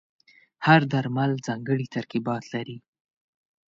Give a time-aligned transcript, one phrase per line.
[0.65, 2.77] هر درمل ځانګړي ترکیبات لري.